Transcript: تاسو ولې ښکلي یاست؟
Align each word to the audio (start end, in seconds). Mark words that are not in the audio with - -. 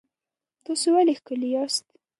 تاسو 0.65 0.87
ولې 0.95 1.13
ښکلي 1.19 1.49
یاست؟ 1.55 1.85